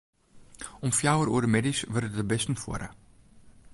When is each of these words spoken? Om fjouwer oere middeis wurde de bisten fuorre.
Om 0.85 0.91
fjouwer 0.99 1.29
oere 1.31 1.49
middeis 1.55 1.79
wurde 1.91 2.09
de 2.17 2.23
bisten 2.29 2.57
fuorre. 2.61 2.89